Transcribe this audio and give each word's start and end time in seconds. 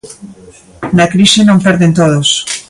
Na 0.97 1.05
crise 1.13 1.41
non 1.47 1.63
perden 1.65 1.91
todos. 1.99 2.29